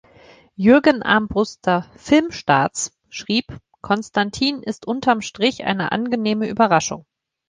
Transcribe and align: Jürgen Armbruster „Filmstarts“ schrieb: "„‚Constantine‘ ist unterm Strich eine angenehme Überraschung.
Jürgen 0.55 1.03
Armbruster 1.03 1.85
„Filmstarts“ 1.95 2.97
schrieb: 3.11 3.59
"„‚Constantine‘ 3.83 4.63
ist 4.63 4.87
unterm 4.87 5.21
Strich 5.21 5.63
eine 5.63 5.91
angenehme 5.91 6.49
Überraschung. 6.49 7.05